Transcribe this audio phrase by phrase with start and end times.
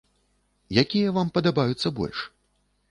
[0.83, 2.29] Якія вам падабаюцца больш?